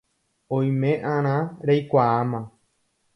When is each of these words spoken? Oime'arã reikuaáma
Oime'arã 0.57 1.37
reikuaáma 1.63 2.41